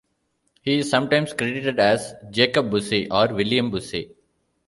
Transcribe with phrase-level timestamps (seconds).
[0.63, 4.15] He is sometimes credited as Jacob Busey or William Busey.